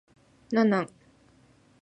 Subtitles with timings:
[0.49, 0.89] 何なん